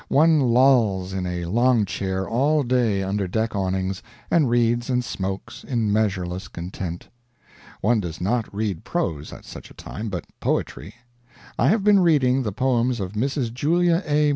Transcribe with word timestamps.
One 0.07 0.39
lolls 0.39 1.13
in 1.13 1.27
a 1.27 1.45
long 1.45 1.85
chair 1.85 2.27
all 2.27 2.63
day 2.63 3.03
under 3.03 3.27
deck 3.27 3.55
awnings, 3.55 4.01
and 4.31 4.49
reads 4.49 4.89
and 4.89 5.05
smokes, 5.05 5.63
in 5.63 5.93
measureless 5.93 6.47
content. 6.47 7.09
One 7.81 7.99
does 7.99 8.19
not 8.19 8.51
read 8.51 8.83
prose 8.83 9.31
at 9.31 9.45
such 9.45 9.69
a 9.69 9.75
time, 9.75 10.09
but 10.09 10.25
poetry. 10.39 10.95
I 11.59 11.67
have 11.67 11.83
been 11.83 11.99
reading 11.99 12.41
the 12.41 12.51
poems 12.51 12.99
of 12.99 13.11
Mrs. 13.13 13.53
Julia 13.53 14.01
A. 14.07 14.29